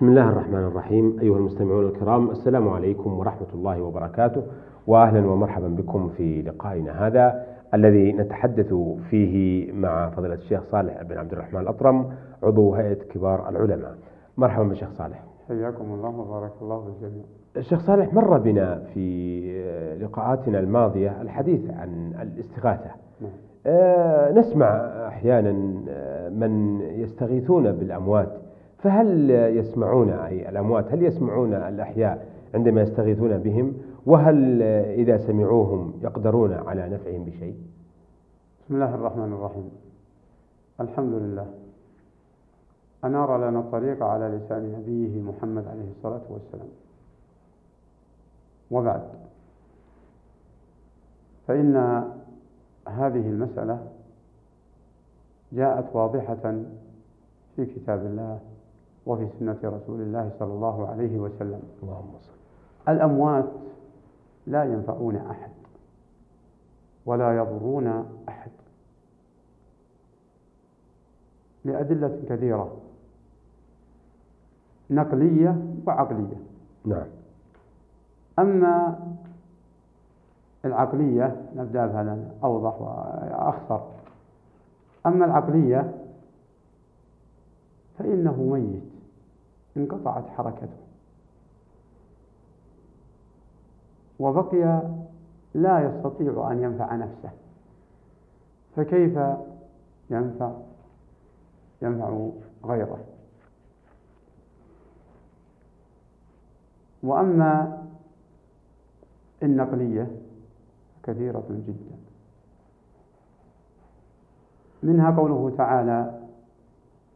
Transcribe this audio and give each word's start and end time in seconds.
بسم 0.00 0.08
الله 0.08 0.28
الرحمن 0.28 0.58
الرحيم. 0.58 1.16
أيها 1.20 1.36
المستمعون 1.36 1.86
الكرام 1.86 2.30
السلام 2.30 2.68
عليكم 2.68 3.18
ورحمة 3.18 3.46
الله 3.54 3.82
وبركاته 3.82 4.42
وأهلا 4.86 5.26
ومرحبا 5.30 5.68
بكم 5.68 6.08
في 6.08 6.42
لقائنا 6.42 7.06
هذا 7.06 7.46
الذي 7.74 8.12
نتحدث 8.12 8.74
فيه 9.10 9.72
مع 9.72 10.10
فضيلة 10.10 10.34
الشيخ 10.34 10.62
صالح 10.62 11.02
بن 11.02 11.18
عبد 11.18 11.32
الرحمن 11.32 11.60
الأطرم 11.60 12.12
عضو 12.42 12.74
هيئة 12.74 12.94
كبار 12.94 13.48
العلماء. 13.48 13.94
مرحبا 14.36 14.64
بالشيخ 14.64 14.90
صالح. 14.90 15.24
حياكم 15.48 15.84
الله 15.84 16.18
وبارك 16.20 16.52
الله 16.62 16.80
بالجميع 16.80 17.24
الشيخ 17.56 17.80
صالح 17.80 18.14
مر 18.14 18.38
بنا 18.38 18.82
في 18.94 19.98
لقاءاتنا 20.00 20.60
الماضية 20.60 21.22
الحديث 21.22 21.70
عن 21.70 22.12
الاستغاثة. 22.22 22.90
نعم. 23.20 23.30
آه، 23.66 24.32
نسمع 24.32 24.66
أحيانا 25.08 25.82
آه، 25.88 26.28
من 26.28 26.80
يستغيثون 26.80 27.72
بالأموات. 27.72 28.49
فهل 28.82 29.30
يسمعون 29.30 30.10
أي 30.10 30.48
الأموات؟ 30.48 30.92
هل 30.92 31.02
يسمعون 31.02 31.54
الأحياء 31.54 32.28
عندما 32.54 32.82
يستغيثون 32.82 33.38
بهم؟ 33.38 33.74
وهل 34.06 34.62
إذا 34.62 35.18
سمعوهم 35.18 35.92
يقدرون 36.02 36.52
على 36.52 36.88
نفعهم 36.88 37.24
بشيء؟ 37.24 37.56
بسم 38.64 38.74
الله 38.74 38.94
الرحمن 38.94 39.32
الرحيم. 39.32 39.70
الحمد 40.80 41.12
لله. 41.14 41.46
أنار 43.04 43.48
لنا 43.48 43.60
الطريق 43.60 44.02
على 44.02 44.28
لسان 44.28 44.72
نبيه 44.72 45.22
محمد 45.22 45.66
عليه 45.66 45.90
الصلاة 45.90 46.22
والسلام. 46.30 46.68
وبعد. 48.70 49.02
فإن 51.48 51.76
هذه 52.88 53.28
المسألة 53.28 53.86
جاءت 55.52 55.96
واضحة 55.96 56.62
في 57.56 57.66
كتاب 57.66 58.06
الله 58.06 58.40
وفي 59.10 59.28
سنة 59.38 59.58
رسول 59.64 60.00
الله 60.00 60.30
صلى 60.38 60.52
الله 60.52 60.88
عليه 60.88 61.18
وسلم. 61.18 61.62
اللهم 61.82 62.12
صل. 62.22 62.32
الأموات 62.88 63.50
لا 64.46 64.64
ينفعون 64.64 65.16
أحد 65.16 65.50
ولا 67.06 67.36
يضرون 67.36 67.86
أحد. 68.28 68.50
لأدلة 71.64 72.22
كثيرة. 72.28 72.76
نقلية 74.90 75.62
وعقلية. 75.86 76.40
نعم. 76.84 77.06
أما 78.38 78.98
العقلية 80.64 81.50
نبدأ 81.56 81.86
بها 81.86 82.18
أوضح 82.44 82.80
وأخصر 82.80 83.80
أما 85.06 85.24
العقلية 85.24 85.94
فإنه 87.98 88.42
ميت. 88.42 88.89
انقطعت 89.76 90.28
حركته. 90.28 90.76
وبقي 94.20 94.82
لا 95.54 95.80
يستطيع 95.80 96.52
أن 96.52 96.62
ينفع 96.62 96.96
نفسه. 96.96 97.30
فكيف 98.76 99.18
ينفع؟ 100.10 100.52
ينفع 101.82 102.28
غيره. 102.64 103.04
وأما 107.02 107.82
النقلية 109.42 110.10
كثيرة 111.02 111.44
جدا. 111.48 111.96
منها 114.82 115.10
قوله 115.10 115.56
تعالى 115.56 116.20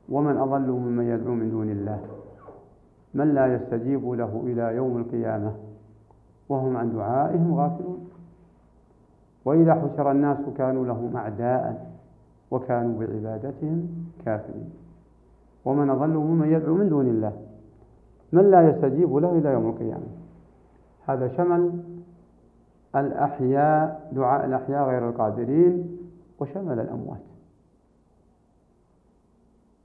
ومن 0.09 0.37
أضل 0.37 0.71
ممن 0.71 1.09
يدعو 1.09 1.35
من 1.35 1.51
دون 1.51 1.71
الله 1.71 2.24
من 3.15 3.35
لا 3.35 3.55
يستجيب 3.55 4.11
له 4.11 4.43
إلى 4.47 4.77
يوم 4.77 4.97
القيامة 4.97 5.53
وهم 6.49 6.77
عن 6.77 6.93
دعائهم 6.93 7.55
غافلون. 7.55 8.11
وإذا 9.45 9.75
حشر 9.75 10.11
الناس 10.11 10.39
كانوا 10.59 10.87
لهم 10.87 11.17
أعداء 11.17 11.91
وكانوا 12.51 13.01
بعبادتهم 13.01 13.89
كافرين. 14.25 14.71
ومن 15.65 15.91
أضل 15.91 16.09
ممن 16.09 16.53
يدعو 16.53 16.75
من 16.75 16.89
دون 16.89 17.07
الله 17.07 17.33
من 18.33 18.51
لا 18.51 18.69
يستجيب 18.69 19.17
له 19.17 19.39
إلى 19.39 19.49
يوم 19.49 19.69
القيامة. 19.71 20.07
هذا 21.07 21.29
شمل 21.29 21.83
الأحياء 22.97 24.11
دعاء 24.13 24.47
الأحياء 24.47 24.89
غير 24.89 25.09
القادرين 25.09 25.99
وشمل 26.41 26.81
الأموات. 26.81 27.21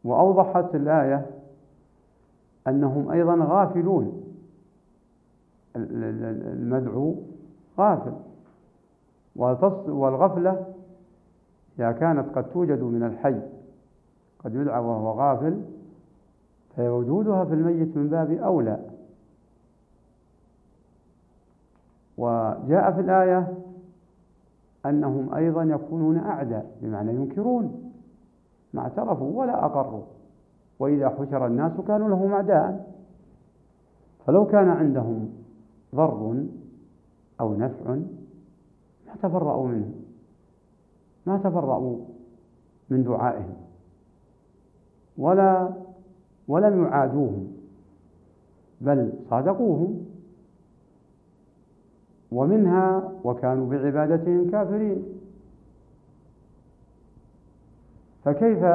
وأوضحت 0.03 0.75
الآية 0.75 1.25
أنهم 2.69 3.11
أيضا 3.11 3.35
غافلون. 3.35 4.23
المدعو 5.75 7.15
غافل. 7.77 8.13
والغفلة 9.87 10.65
إذا 11.79 11.91
كانت 11.91 12.35
قد 12.35 12.49
توجد 12.49 12.83
من 12.83 13.03
الحي 13.03 13.41
قد 14.43 14.55
يدعى 14.55 14.81
وهو 14.81 15.11
غافل 15.11 15.61
فوجودها 16.75 17.45
في 17.45 17.53
الميت 17.53 17.97
من 17.97 18.09
باب 18.09 18.31
أولى. 18.31 18.79
وجاء 22.17 22.91
في 22.91 23.01
الآية 23.01 23.53
أنهم 24.85 25.33
أيضا 25.33 25.63
يكونون 25.63 26.17
أعداء 26.17 26.71
بمعنى 26.81 27.13
ينكرون. 27.13 27.91
ما 28.73 28.81
اعترفوا 28.81 29.39
ولا 29.39 29.65
أقروا. 29.65 30.03
وإذا 30.79 31.09
حشر 31.09 31.47
الناس 31.47 31.81
كانوا 31.87 32.09
لهم 32.09 32.33
أعداء. 32.33 32.93
فلو 34.25 34.45
كان 34.45 34.69
عندهم 34.69 35.29
ضر 35.95 36.45
أو 37.41 37.57
نفع 37.57 37.95
ما 39.07 39.15
تبرأوا 39.23 39.67
منه 39.67 39.93
ما 41.25 41.37
تبرأوا 41.37 41.97
من 42.89 43.03
دعائهم 43.03 43.55
ولا 45.17 45.73
ولم 46.47 46.83
يعادوهم 46.83 47.47
بل 48.81 49.13
صادقوهم. 49.29 50.05
ومنها 52.31 53.11
وكانوا 53.23 53.69
بعبادتهم 53.69 54.49
كافرين. 54.51 55.03
فكيف 58.23 58.65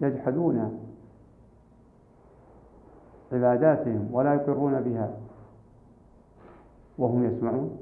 يجحدون 0.00 0.89
عباداتهم 3.32 4.08
ولا 4.12 4.34
يقرون 4.34 4.80
بها. 4.80 5.10
وهم 6.98 7.24
يسمعون. 7.24 7.78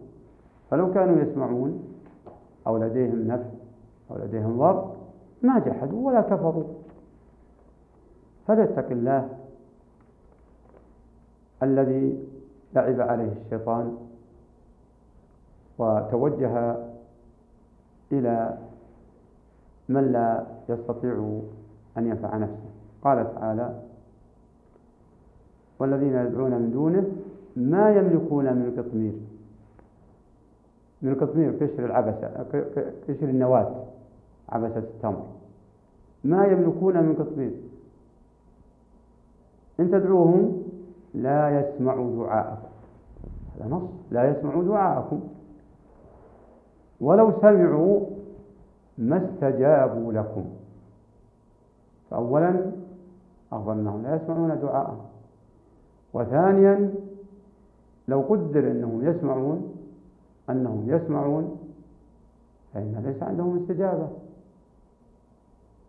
فلو 0.70 0.92
كانوا 0.92 1.22
يسمعون 1.22 1.94
أو 2.66 2.78
لديهم 2.78 3.26
نفع 3.26 3.50
أو 4.10 4.16
لديهم 4.16 4.58
ضر 4.58 4.92
ما 5.42 5.58
جحدوا 5.58 6.06
ولا 6.06 6.20
كفروا. 6.20 6.64
فليتق 8.46 8.90
الله 8.90 9.28
الذي 11.62 12.28
لعب 12.74 13.00
عليه 13.00 13.32
الشيطان 13.44 13.96
وتوجه 15.78 16.76
إلى 18.12 18.58
من 19.88 20.12
لا 20.12 20.46
يستطيع 20.68 21.40
أن 21.98 22.06
ينفع 22.06 22.36
نفسه. 22.36 22.70
قال 23.02 23.34
تعالى 23.34 23.82
والذين 25.78 26.14
يدعون 26.14 26.50
من 26.50 26.70
دونه 26.72 27.06
ما 27.56 27.90
يملكون 27.90 28.44
من 28.44 28.74
قطمير. 28.78 29.12
من 31.02 31.14
قطمير 31.14 31.50
قشر 31.50 31.84
العبسة 31.84 32.26
قشر 33.08 33.28
النواة 33.28 33.84
عبسة 34.48 34.78
التمر. 34.78 35.26
ما 36.24 36.46
يملكون 36.46 37.02
من 37.02 37.14
قطمير. 37.14 37.52
إن 39.80 39.90
تدعوهم 39.90 40.62
لا 41.14 41.60
يسمعوا 41.60 42.16
دعاءكم. 42.16 42.68
هذا 43.56 43.68
نص. 43.70 43.82
لا 44.10 44.30
يسمعوا 44.30 44.64
دعاءكم. 44.64 45.20
ولو 47.00 47.32
سمعوا 47.40 48.06
ما 48.98 49.16
استجابوا 49.24 50.12
لكم. 50.12 50.44
فأولا 52.10 52.72
أخبر 53.52 53.72
أنهم 53.72 54.02
لا 54.02 54.16
يسمعون 54.16 54.60
دعاءهم. 54.60 55.00
وثانيا 56.12 56.94
لو 58.08 58.20
قدر 58.20 58.70
أنهم 58.70 59.08
يسمعون 59.08 59.74
أنهم 60.50 60.84
يسمعون 60.86 61.58
فإن 62.74 63.02
ليس 63.06 63.22
عندهم 63.22 63.58
استجابة. 63.62 64.08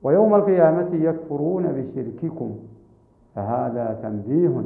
ويوم 0.04 0.36
القيامة 0.36 0.96
يكفرون 0.96 1.64
بشرككم 1.64 2.56
فهذا 3.36 4.00
تنبيه 4.04 4.64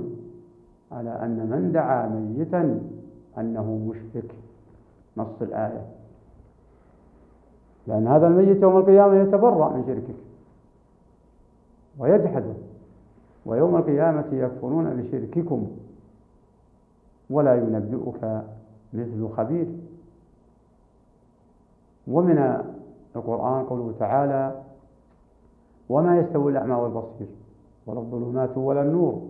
على 0.92 1.10
أن 1.10 1.50
من 1.50 1.72
دعا 1.72 2.08
ميتا 2.08 2.82
أنه 3.38 3.78
مشرك. 3.90 4.36
نص 5.18 5.42
الآية. 5.42 5.86
لأن 7.88 8.08
هذا 8.08 8.28
الميت 8.28 8.62
يوم 8.62 8.78
القيامة 8.78 9.16
يتبرأ 9.16 9.70
من 9.70 9.84
شركك 9.86 10.20
ويجحده 12.00 12.54
ويوم 13.46 13.76
القيامة 13.76 14.26
يكفرون 14.32 14.86
بشرككم 15.02 15.68
ولا 17.30 17.56
ينبئك 17.56 18.44
مثل 18.94 19.30
خبير. 19.38 19.68
ومن 22.08 22.64
القرآن 23.16 23.66
قوله 23.66 23.94
تعالى 24.00 24.62
وما 25.90 26.20
يستوي 26.20 26.52
الأعمى 26.52 26.74
والبصير 26.74 27.28
ولا 27.88 28.00
الظلمات 28.00 28.58
ولا 28.58 28.82
النور 28.82 29.22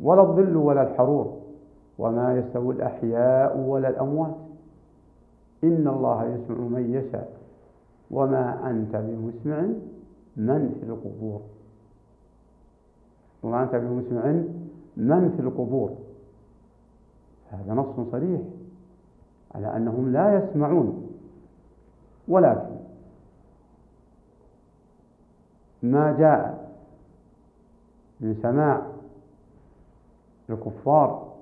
ولا 0.00 0.22
الظل 0.22 0.56
ولا 0.56 0.82
الحرور 0.82 1.36
وما 1.98 2.38
يستوي 2.38 2.74
الأحياء 2.74 3.58
ولا 3.58 3.88
الأموات. 3.88 4.34
إن 5.64 5.88
الله 5.88 6.24
يسمع 6.24 6.58
من 6.58 6.94
يشاء 6.94 7.32
وما 8.10 8.70
أنت 8.70 8.96
بمسمع 8.96 9.60
من 10.36 10.74
في 10.80 10.86
القبور. 10.86 11.40
وما 13.42 13.62
أنت 13.62 13.74
بمسمع 13.74 14.26
من 14.96 15.32
في 15.36 15.42
القبور؟ 15.42 15.90
هذا 17.50 17.74
نص 17.74 18.10
صريح 18.12 18.40
على 19.54 19.76
أنهم 19.76 20.12
لا 20.12 20.38
يسمعون. 20.38 21.08
ولكن 22.28 22.76
ما 25.82 26.16
جاء 26.18 26.68
من 28.20 28.34
سماع 28.42 28.82
الكفار 30.50 31.34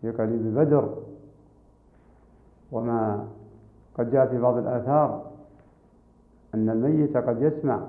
في 0.00 0.10
قليل 0.10 0.54
بدر 0.54 0.96
وما 2.72 3.28
قد 3.98 4.10
جاء 4.10 4.26
في 4.26 4.38
بعض 4.38 4.56
الآثار 4.56 5.30
أن 6.54 6.70
الميت 6.70 7.16
قد 7.16 7.42
يسمع 7.42 7.80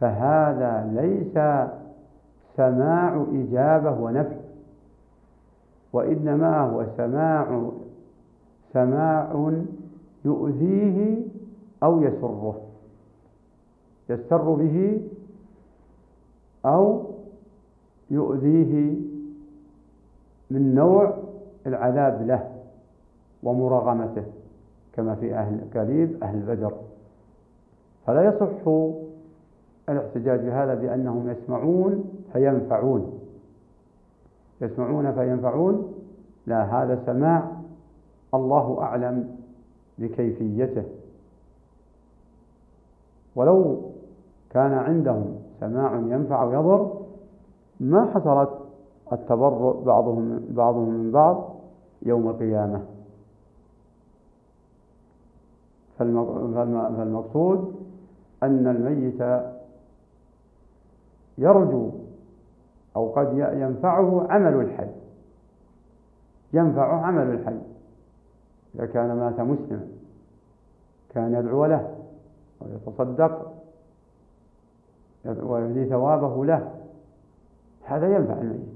فهذا 0.00 0.92
ليس 1.00 1.36
سماع 2.56 3.24
إجابة 3.32 3.90
ونفع 4.00 4.36
وإنما 5.92 6.60
هو 6.60 6.86
سماع 6.96 7.70
سماع 8.72 9.52
يؤذيه 10.24 11.22
أو 11.82 12.02
يسره. 12.02 12.60
يستر 14.10 14.54
به 14.54 15.00
أو 16.66 17.04
يؤذيه 18.10 18.94
من 20.50 20.74
نوع 20.74 21.16
العذاب 21.66 22.26
له 22.26 22.50
ومراغمته 23.42 24.24
كما 24.92 25.14
في 25.14 25.34
أهل 25.34 25.60
كليب 25.72 26.22
أهل 26.22 26.40
بدر 26.40 26.72
فلا 28.06 28.22
يصح 28.24 28.68
الاحتجاج 29.90 30.40
بهذا 30.40 30.74
بأنهم 30.74 31.30
يسمعون 31.30 32.04
فينفعون. 32.32 33.18
يسمعون 34.60 35.12
فينفعون. 35.12 35.92
لا 36.46 36.62
هذا 36.62 37.02
سماع 37.06 37.52
الله 38.34 38.82
أعلم 38.82 39.36
بكيفيته. 39.98 40.84
ولو 43.36 43.80
كان 44.50 44.72
عندهم 44.72 45.36
سماع 45.60 45.94
ينفع 45.94 46.44
ويضر 46.44 46.92
ما 47.80 48.10
حصلت 48.14 48.50
التبرؤ 49.12 49.84
بعضهم 49.84 50.40
بعضهم 50.50 50.88
من 50.88 51.10
بعض 51.10 51.50
يوم 52.02 52.28
القيامة. 52.28 52.82
فالمقصود 55.98 57.74
أن 58.42 58.66
الميت 58.66 59.22
يرجو 61.40 61.90
أو 62.96 63.08
قد 63.08 63.38
ينفعه 63.38 64.26
عمل 64.30 64.54
الحي. 64.54 64.90
ينفعه 66.52 67.00
عمل 67.00 67.30
الحي. 67.34 67.58
إذا 68.74 68.86
كان 68.86 69.16
مات 69.16 69.40
مسلما 69.40 69.88
كان 71.08 71.34
يدعو 71.34 71.66
له 71.66 71.96
ويتصدق 72.60 73.52
ويهدي 75.24 75.88
ثوابه 75.88 76.44
له 76.44 76.74
هذا 77.84 78.16
ينفع 78.16 78.40
الميت. 78.40 78.68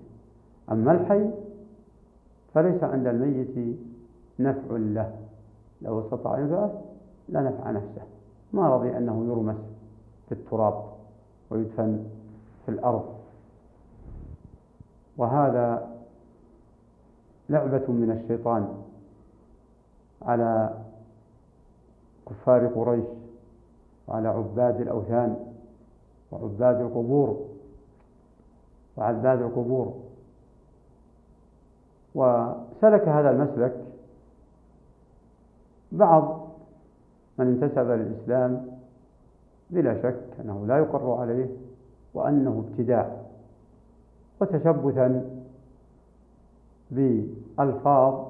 أما 0.73 0.93
الحي 0.93 1.31
فليس 2.55 2.85
عند 2.85 3.07
الميت 3.07 3.79
نفع 4.39 4.77
له. 4.77 5.15
لو 5.83 6.01
استطاع 6.01 6.39
ينفعه 6.39 6.83
لا 7.29 7.41
نفع 7.43 7.71
نفسه. 7.71 8.03
ما 8.53 8.69
رضي 8.69 8.97
أنه 8.97 9.25
يرمس 9.27 9.57
في 10.29 10.33
التراب 10.33 10.85
ويدفن 11.51 12.05
في 12.65 12.71
الأرض. 12.71 13.15
وهذا 15.17 15.91
لعبة 17.49 17.93
من 17.93 18.11
الشيطان 18.11 18.83
على 20.23 20.75
كفار 22.27 22.67
قريش 22.67 23.05
وعلى 24.09 24.29
عباد 24.29 24.81
الأوثان 24.81 25.47
وعباد 26.33 26.81
القبور 26.81 27.47
وعباد 28.97 29.43
القبور. 29.43 29.95
وسلك 32.15 33.09
هذا 33.09 33.31
المسلك 33.31 33.85
بعض 35.93 36.49
من 37.39 37.47
انتسب 37.47 37.91
للإسلام 37.91 38.67
بلا 39.71 40.03
شك 40.03 40.41
أنه 40.41 40.67
لا 40.67 40.79
يقر 40.79 41.13
عليه. 41.13 41.49
وأنه 42.15 42.65
ابتداع 42.69 43.17
وتشبثا 44.41 45.31
بألفاظ 46.91 48.25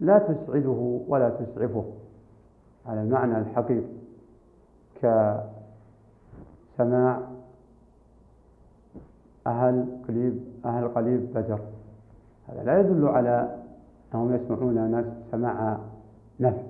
لا 0.00 0.18
تسعده 0.18 1.00
ولا 1.08 1.28
تسعفه. 1.30 1.84
على 2.86 3.02
المعنى 3.02 3.38
الحقيقي 3.38 3.82
كسماع 6.76 7.20
أهل 9.46 9.86
قليب 10.08 10.40
أهل 10.64 10.88
قليب 10.88 11.34
بدر. 11.34 11.58
هذا 12.48 12.62
لا 12.64 12.80
يدل 12.80 13.08
على 13.08 13.56
أنهم 14.14 14.34
يسمعون 14.34 14.90
ناس 14.90 15.04
سماع 15.30 15.78
نفع 16.40 16.62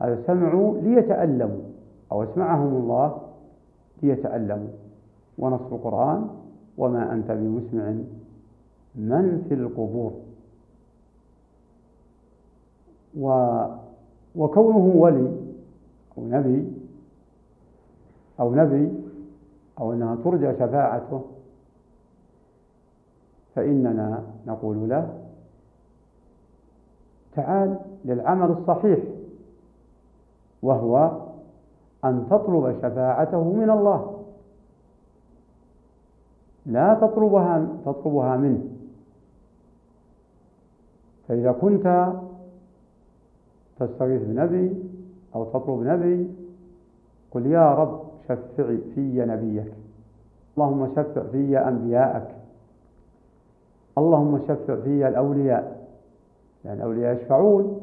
هذا 0.00 0.22
سمعوا 0.26 0.78
ليتألموا 0.78 1.62
أو 2.12 2.22
اسمعهم 2.22 2.76
الله 2.76 3.20
ليتألموا. 4.02 4.85
ونص 5.38 5.72
القرآن 5.72 6.28
وما 6.78 7.12
أنت 7.12 7.30
بمسمع 7.30 7.94
من 8.94 9.44
في 9.48 9.54
القبور. 9.54 10.12
و 13.18 13.56
وكونه 14.36 14.76
ولي 14.96 15.32
أو 16.18 16.22
نبي 16.26 16.72
أو 18.40 18.54
نبي 18.54 18.92
أو 19.78 19.92
أنها 19.92 20.16
ترجى 20.24 20.52
شفاعته 20.52 21.22
فإننا 23.54 24.22
نقول 24.46 24.88
له 24.88 25.18
تعال 27.34 27.78
للعمل 28.04 28.50
الصحيح 28.50 28.98
وهو 30.62 31.10
أن 32.04 32.26
تطلب 32.30 32.76
شفاعته 32.82 33.52
من 33.52 33.70
الله. 33.70 34.15
لا 36.66 36.94
تطلبها 36.94 37.66
تطلبها 37.84 38.36
منه. 38.36 38.64
فإذا 41.28 41.52
كنت 41.52 42.12
تستغيث 43.78 44.22
بنبي 44.22 44.82
أو 45.34 45.44
تطلب 45.44 45.82
نبي 45.82 46.30
قل 47.30 47.46
يا 47.46 47.74
رب 47.74 48.00
شفع 48.28 48.76
في 48.94 49.24
نبيك. 49.26 49.72
اللهم 50.56 50.94
شفع 50.96 51.22
في 51.32 51.58
أنبياءك. 51.58 52.28
اللهم 53.98 54.38
شفع 54.38 54.76
في 54.76 55.08
الأولياء. 55.08 55.88
لأن 56.64 56.76
الأولياء 56.76 57.16
يشفعون 57.16 57.80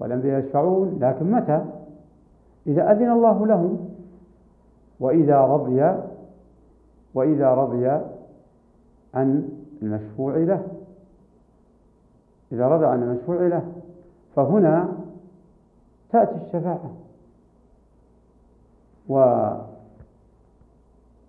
والأنبياء 0.00 0.44
يشفعون 0.44 0.98
لكن 1.00 1.30
متى؟ 1.30 1.64
إذا 2.66 2.92
أذن 2.92 3.10
الله 3.10 3.46
لهم. 3.46 3.88
وإذا 5.00 5.40
رضي 5.40 5.94
وإذا 7.14 7.54
رضي 7.54 7.86
عن 9.14 9.48
المشفوع 9.82 10.36
له. 10.36 10.66
إذا 12.52 12.68
رضى 12.68 12.86
عن 12.86 13.02
المشفوع 13.02 13.46
له. 13.46 13.72
فهنا 14.36 14.88
تأتي 16.10 16.36
الشفاعة. 16.46 16.90
و 19.08 19.16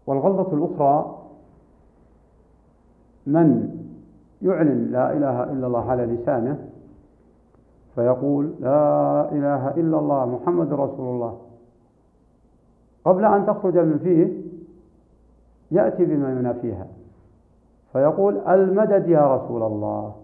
والغلطة 0.07 0.53
الأخرى 0.53 1.19
من 3.27 3.79
يعلن 4.41 4.91
لا 4.91 5.13
إله 5.13 5.43
إلا 5.43 5.67
الله 5.67 5.91
على 5.91 6.05
لسانه 6.05 6.67
فيقول 7.95 8.53
لا 8.59 9.31
إله 9.31 9.69
إلا 9.69 9.99
الله 9.99 10.25
محمد 10.25 10.73
رسول 10.73 11.15
الله 11.15 11.37
قبل 13.05 13.25
أن 13.25 13.45
تخرج 13.45 13.77
من 13.77 13.99
فيه 13.99 14.42
يأتي 15.73 16.05
بما 16.05 16.31
ينافيها. 16.31 16.87
فيقول 17.93 18.37
المدد 18.37 19.07
يا 19.07 19.35
رسول 19.35 19.63
الله. 19.63 20.15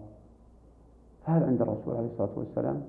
فهل 1.26 1.44
عند 1.44 1.62
الرسول 1.62 1.96
عليه 1.96 2.06
الصلاة 2.06 2.30
والسلام؟ 2.36 2.82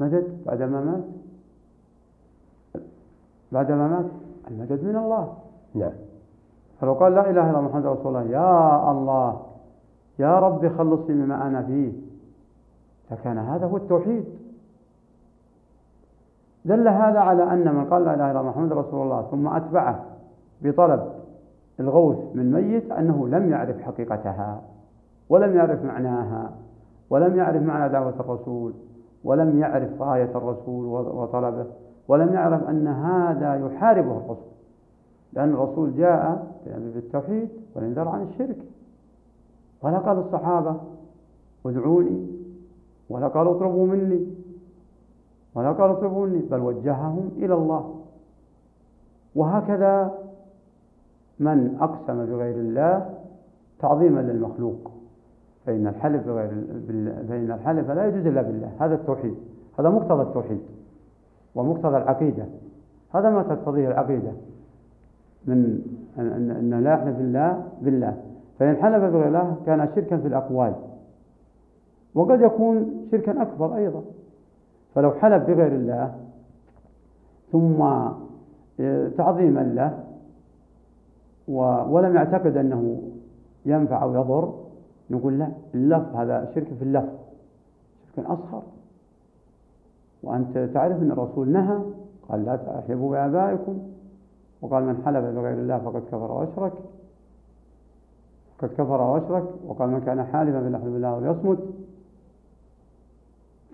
مدد 0.00 0.44
بعدما 0.46 0.80
مات؟ 0.80 1.04
بعدما 3.52 3.88
مات 3.88 4.06
المدد 4.50 4.84
من 4.84 4.96
الله. 4.96 5.34
نعم. 5.74 5.92
فلو 6.80 6.92
قال 6.92 7.14
لا 7.14 7.30
إله 7.30 7.50
إلا 7.50 7.60
محمد 7.60 7.86
رسول 7.86 8.16
الله 8.16 8.30
يا 8.30 8.90
الله 8.90 9.42
يا 10.18 10.38
رب 10.38 10.78
خلصني 10.78 11.14
مما 11.14 11.46
أنا 11.46 11.62
فيه. 11.62 11.92
فكان 13.10 13.38
هذا 13.38 13.66
هو 13.66 13.76
التوحيد. 13.76 14.24
دل 16.64 16.88
هذا 16.88 17.18
على 17.18 17.42
أن 17.42 17.74
من 17.74 17.84
قال 17.84 18.04
لا 18.04 18.14
إله 18.14 18.30
إلا 18.30 18.42
محمد 18.42 18.72
رسول 18.72 19.02
الله 19.02 19.22
ثم 19.30 19.48
أتبعه 19.48 20.04
بطلب 20.62 21.12
الغوث 21.80 22.18
من 22.34 22.52
ميت 22.52 22.92
أنه 22.92 23.28
لم 23.28 23.50
يعرف 23.50 23.80
حقيقتها 23.80 24.62
ولم 25.28 25.56
يعرف 25.56 25.84
معناها 25.84 26.52
ولم 27.10 27.36
يعرف 27.36 27.62
معنى 27.62 27.92
دعوة 27.92 28.14
الرسول 28.20 28.72
ولم 29.24 29.58
يعرف 29.58 30.02
غاية 30.02 30.30
الرسول 30.34 30.86
وطلبه 30.86 31.66
ولم 32.08 32.34
يعرف 32.34 32.68
أن 32.68 32.86
هذا 32.86 33.54
يحاربه 33.54 34.16
الرسول. 34.16 34.50
لأن 35.32 35.48
الرسول 35.48 35.96
جاء 35.96 36.46
بالتوحيد 36.66 37.48
والإنذار 37.74 38.08
عن 38.08 38.22
الشرك. 38.22 38.56
ولا 39.82 39.98
قال 39.98 40.18
الصحابة 40.18 40.76
ادعوني 41.66 42.26
ولا 43.10 43.28
قال 43.28 43.46
اطلبوا 43.48 43.86
مني 43.86 44.26
ولا 45.54 45.72
قال 45.72 45.90
اطلبوا 45.90 46.26
مني 46.26 46.38
بل 46.38 46.60
وجههم 46.60 47.30
إلى 47.36 47.54
الله. 47.54 48.00
وهكذا 49.34 50.12
من 51.40 51.76
أقسم 51.80 52.26
بغير 52.26 52.54
الله 52.54 53.10
تعظيما 53.78 54.20
للمخلوق. 54.20 54.90
فإن 55.66 55.86
الحلف 55.86 56.26
بغير 56.26 56.50
فإن 57.28 57.50
الحلف 57.50 57.90
لا 57.90 58.06
يجوز 58.06 58.26
إلا 58.26 58.42
بالله. 58.42 58.70
هذا 58.78 58.94
التوحيد. 58.94 59.34
هذا 59.78 59.88
مقتضى 59.88 60.22
التوحيد 60.22 60.60
ومقتضى 61.54 61.96
العقيدة. 61.96 62.44
هذا 63.14 63.30
ما 63.30 63.42
تقتضيه 63.42 63.88
العقيدة. 63.88 64.32
من 65.46 65.80
أن 66.18 66.80
لا 66.84 66.92
يحلف 66.92 67.18
الله 67.18 67.64
بالله. 67.82 68.16
فإن 68.58 68.76
حلف 68.76 69.04
بغير 69.04 69.28
الله 69.28 69.56
كان 69.66 69.88
شركا 69.94 70.16
في 70.16 70.28
الأقوال. 70.28 70.74
وقد 72.14 72.40
يكون 72.40 73.06
شركا 73.10 73.42
أكبر 73.42 73.76
أيضا. 73.76 74.02
فلو 74.94 75.10
حلف 75.10 75.46
بغير 75.46 75.72
الله 75.72 76.14
ثم 77.52 77.78
تعظيما 79.16 79.60
له 79.60 80.04
ولم 81.90 82.16
يعتقد 82.16 82.56
أنه 82.56 83.02
ينفع 83.66 84.02
أو 84.02 84.14
يضر 84.14 84.54
نقول 85.10 85.38
لا 85.38 85.48
اللفظ 85.74 86.16
هذا 86.16 86.50
شرك 86.54 86.74
في 86.78 86.82
اللفظ 86.82 87.18
شرك 88.16 88.26
أصغر. 88.26 88.62
وأنت 90.22 90.58
تعرف 90.74 91.02
أن 91.02 91.10
الرسول 91.10 91.48
نهى 91.48 91.78
قال 92.28 92.44
لا 92.44 92.56
تحلفوا 92.56 93.10
بآبائكم 93.10 93.78
وقال 94.62 94.84
من 94.84 95.02
حلف 95.04 95.24
بغير 95.24 95.58
الله 95.58 95.78
فقد 95.78 96.02
كفر 96.02 96.32
وأشرك 96.32 96.72
قد 98.58 98.68
كفر 98.68 99.00
وأشرك 99.00 99.44
وقال 99.66 99.90
من 99.90 100.00
كان 100.00 100.24
حالفا 100.24 100.60
فليحلف 100.60 100.84
بالله 100.84 101.16
وليصمت. 101.16 101.58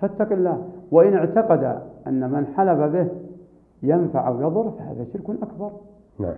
فاتق 0.01 0.33
الله. 0.33 0.69
وإن 0.93 1.15
اعتقد 1.15 1.83
أن 2.07 2.31
من 2.31 2.47
حلف 2.47 2.79
به 2.79 3.09
ينفع 3.83 4.29
أو 4.29 4.41
يضر 4.41 4.71
فهذا 4.71 5.07
شرك 5.13 5.31
أكبر. 5.43 5.73
نعم. 6.19 6.35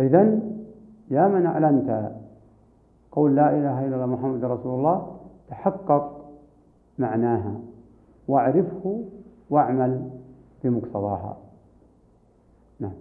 إذا 0.00 0.38
يا 1.10 1.28
من 1.28 1.46
أعلنت 1.46 2.10
قول 3.12 3.36
لا 3.36 3.50
إله 3.50 3.86
إلا 3.86 3.94
الله 3.94 4.06
محمد 4.06 4.44
رسول 4.44 4.78
الله 4.78 5.06
تحقق 5.48 6.20
معناها 6.98 7.54
واعرفه 8.28 9.00
واعمل 9.50 10.10
بمقتضاها. 10.64 11.36
نعم. 12.80 12.92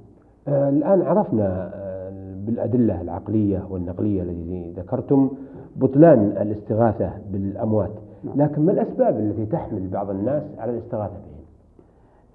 آه 0.47 0.69
الآن 0.69 1.01
عرفنا 1.01 1.71
آه 1.73 2.09
بالأدلة 2.45 3.01
العقلية 3.01 3.67
والنقلية 3.69 4.21
التي 4.21 4.73
ذكرتم 4.77 5.31
بطلان 5.75 6.19
الاستغاثة 6.19 7.11
بالأموات. 7.31 7.93
نعم. 8.23 8.41
لكن 8.41 8.65
ما 8.65 8.71
الأسباب 8.71 9.19
التي 9.19 9.45
تحمل 9.45 9.87
بعض 9.87 10.09
الناس 10.09 10.43
على 10.57 10.71
الاستغاثة 10.71 11.13
بهم؟ 11.13 11.45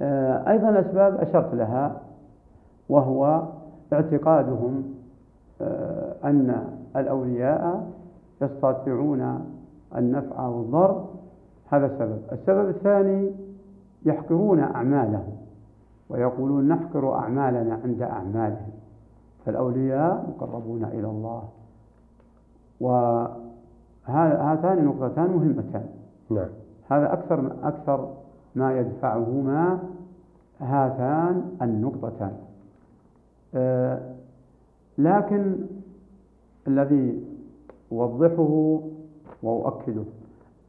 آه 0.03 0.51
أيضا 0.51 0.81
أسباب 0.81 1.15
أشرت 1.21 1.55
لها 1.55 2.01
وهو 2.89 3.43
اعتقادهم 3.95 4.95
آه 5.61 6.15
أن 6.25 6.67
الأولياء 6.97 7.91
يستطيعون 8.43 9.45
النفع 9.97 10.47
والضر. 10.47 11.05
هذا 11.71 11.87
السبب 11.87 12.19
السبب 12.33 12.69
الثاني 12.69 13.31
يحقرون 14.05 14.61
أعمالهم 14.61 15.37
ويقولون 16.09 16.69
نحقر 16.69 17.15
أعمالنا 17.15 17.79
عند 17.85 18.03
أعمالهم. 18.03 18.71
فالأولياء 19.47 20.27
مقربون 20.29 20.85
إلى 20.85 21.07
الله. 21.07 21.43
وهاتان 22.81 24.79
النقطتان 24.79 25.31
مهمتان. 25.31 25.87
نعم. 26.31 26.49
هذا 26.91 27.13
أكثر 27.13 27.53
أكثر 27.63 28.09
ما 28.55 28.79
يدفعهما 28.81 29.79
هاتان 30.61 31.51
النقطتان. 31.63 32.33
لكن 34.99 35.57
الذي 36.69 37.25
أوضحه 37.93 38.81
وأؤكده 39.43 40.05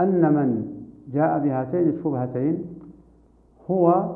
أن 0.01 0.34
من 0.34 0.75
جاء 1.13 1.39
بهاتين 1.39 1.89
الشبهتين 1.89 2.65
هو 3.72 4.15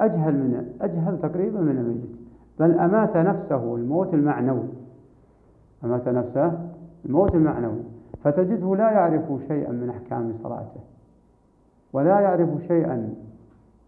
أجهل 0.00 0.34
من 0.34 0.72
أجهل 0.80 1.18
تقريبا 1.22 1.60
من 1.60 1.78
الميت. 1.78 2.18
بل 2.60 2.78
أمات 2.78 3.16
نفسه 3.16 3.76
الموت 3.76 4.14
المعنوي. 4.14 4.68
أمات 5.84 6.08
نفسه 6.08 6.68
الموت 7.06 7.34
المعنوي. 7.34 7.82
فتجده 8.24 8.76
لا 8.76 8.90
يعرف 8.90 9.24
شيئا 9.48 9.72
من 9.72 9.90
أحكام 9.90 10.32
صلاته 10.42 10.80
ولا 11.92 12.20
يعرف 12.20 12.48
شيئا 12.68 13.14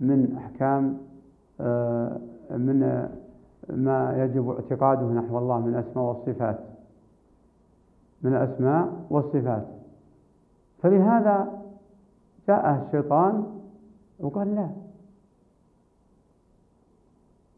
من 0.00 0.36
أحكام 0.36 0.98
آه، 1.60 2.18
من 2.50 3.08
ما 3.70 4.24
يجب 4.24 4.50
اعتقاده 4.50 5.06
نحو 5.06 5.38
الله 5.38 5.60
من 5.60 5.68
الأسماء 5.68 6.04
والصفات. 6.04 6.58
من 8.22 8.36
الأسماء 8.36 9.06
والصفات. 9.10 9.66
فلهذا 10.82 11.62
جاء 12.48 12.86
الشيطان 12.86 13.46
وقال 14.20 14.54
لا. 14.54 14.70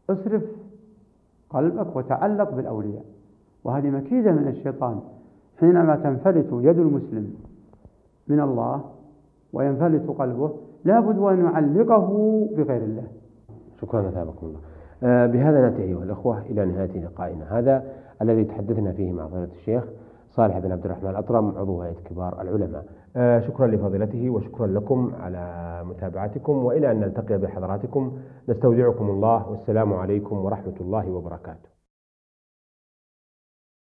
اصرف 0.09 0.43
قلبك 1.49 1.95
وتعلق 1.95 2.49
بالأولياء. 2.49 3.05
وهذه 3.63 3.89
مكيدة 3.89 4.31
من 4.31 4.47
الشيطان. 4.47 5.01
حينما 5.59 5.95
تنفلت 5.95 6.47
يد 6.51 6.79
المسلم 6.79 7.35
من 8.27 8.39
الله 8.39 8.81
وينفلت 9.53 10.09
قلبه 10.09 10.53
لا 10.85 10.99
بد 10.99 11.17
أن 11.17 11.45
يعلقه 11.45 12.07
بغير 12.57 12.83
الله. 12.83 13.07
شكرا 13.81 14.09
أثابكم 14.09 14.47
الله. 14.47 14.72
بهذا 15.03 15.61
نأتي 15.61 15.83
أيها 15.83 16.03
الأخوة 16.03 16.41
إلى 16.41 16.65
نهاية 16.65 17.05
لقائنا. 17.05 17.59
هذا 17.59 17.83
الذي 18.21 18.43
تحدثنا 18.43 18.91
فيه 18.91 19.11
مع 19.11 19.27
فضيلة 19.27 19.53
الشيخ 19.53 19.83
صالح 20.29 20.59
بن 20.59 20.71
عبد 20.71 20.85
الرحمن 20.85 21.09
الأطرم 21.09 21.57
عضو 21.57 21.81
هيئة 21.81 21.95
كبار 22.09 22.41
العلماء. 22.41 22.85
آه، 23.15 23.39
شكرا 23.39 23.67
لفضيلته 23.67 24.29
وشكرا 24.29 24.67
لكم 24.67 25.11
على 25.19 25.81
متابعتكم 25.85 26.65
وإلى 26.65 26.91
أن 26.91 26.99
نلتقي 26.99 27.37
بحضراتكم. 27.37 28.17
نستودعكم 28.49 29.09
الله 29.09 29.49
والسلام 29.49 29.93
عليكم 29.93 30.45
ورحمة 30.45 30.75
الله 30.81 31.11
وبركاته. 31.11 31.82